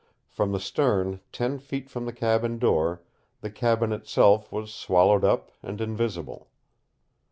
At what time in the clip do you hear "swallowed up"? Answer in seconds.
4.73-5.51